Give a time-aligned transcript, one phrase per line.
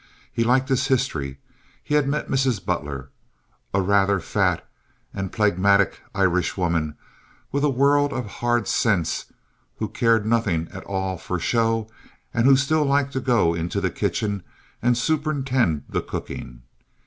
[0.33, 1.37] He liked his history.
[1.83, 2.65] He had met Mrs.
[2.65, 3.11] Butler,
[3.71, 4.67] a rather fat
[5.13, 6.97] and phlegmatic Irish woman
[7.51, 9.25] with a world of hard sense
[9.75, 11.87] who cared nothing at all for show
[12.33, 14.41] and who still liked to go into the kitchen
[14.81, 16.63] and superintend the cooking.